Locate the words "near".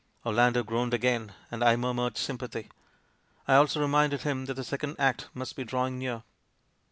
5.99-6.23